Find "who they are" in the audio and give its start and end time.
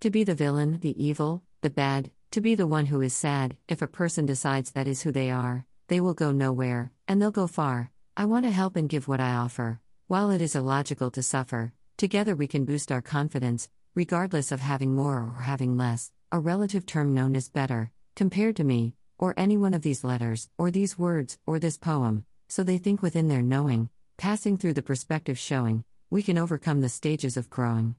5.02-5.66